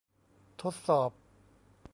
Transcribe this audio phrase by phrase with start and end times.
[0.61, 1.11] ทดสอบ